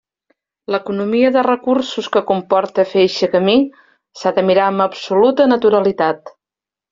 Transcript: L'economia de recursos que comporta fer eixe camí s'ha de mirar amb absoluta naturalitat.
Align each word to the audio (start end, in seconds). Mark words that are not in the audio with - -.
L'economia 0.75 1.27
de 1.35 1.43
recursos 1.47 2.09
que 2.15 2.23
comporta 2.31 2.85
fer 2.93 3.03
eixe 3.09 3.29
camí 3.35 3.55
s'ha 4.23 4.33
de 4.39 4.45
mirar 4.49 4.67
amb 4.71 4.87
absoluta 4.87 5.47
naturalitat. 5.53 6.35